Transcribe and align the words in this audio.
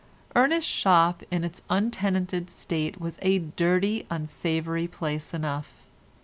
Ernest's 0.35 0.67
shop 0.67 1.21
in 1.29 1.43
its 1.43 1.61
untenanted 1.69 2.49
state 2.49 2.99
was 2.99 3.19
a 3.21 3.37
dirty 3.37 4.07
unsavoury 4.09 4.87
place 4.87 5.31
enough. 5.31 5.73